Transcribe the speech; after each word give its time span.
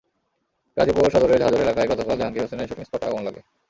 গাজীপুর 0.77 1.13
সদরের 1.13 1.41
ঝাজর 1.41 1.63
এলাকায় 1.65 1.89
গতকাল 1.91 2.15
জাহাঙ্গীর 2.19 2.43
হোসেনের 2.43 2.67
শুটিং 2.69 2.85
স্পটে 2.85 3.05
আগুন 3.07 3.21
লাগে। 3.27 3.41